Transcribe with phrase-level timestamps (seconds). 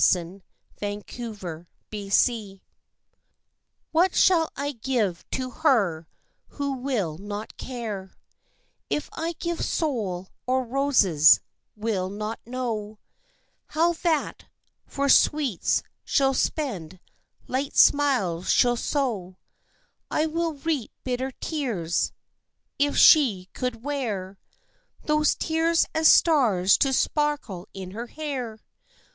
[0.03, 0.41] XXVII
[0.79, 2.61] The Last Gift
[3.91, 6.07] What shall I give to her
[6.47, 8.11] who will not care
[8.89, 11.39] If I give soul or roses,
[11.75, 12.97] will not know
[13.67, 14.45] How that,
[14.87, 16.99] for sweets she'll spend,
[17.45, 19.37] light smiles she'll sow,
[20.09, 22.11] I will reap bitter tears?
[22.79, 24.39] If she could wear
[25.03, 28.61] Those tears as stars to sparkle in her hair!